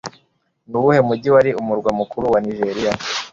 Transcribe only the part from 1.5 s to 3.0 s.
Umurwa mukuru wa Nijeriya